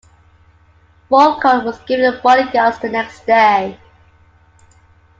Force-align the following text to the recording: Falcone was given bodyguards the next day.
Falcone 1.09 1.63
was 1.63 1.77
given 1.81 2.19
bodyguards 2.23 2.79
the 2.79 2.89
next 2.89 3.23
day. 3.27 3.77